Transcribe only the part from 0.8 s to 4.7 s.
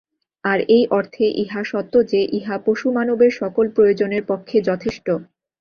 অর্থে ইহা সত্য যে, ইহা পশু-মানবের সকল প্রয়োজনের পক্ষে